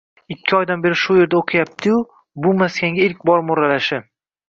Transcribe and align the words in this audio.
Ikki 0.35 0.55
oydan 0.59 0.85
beri 0.85 0.97
shu 1.01 1.17
joyda 1.19 1.37
o`qiyapti-yu, 1.43 2.01
bu 2.47 2.57
maskanga 2.65 3.09
ilk 3.11 3.25
bor 3.33 3.49
mo`ralashi 3.53 4.07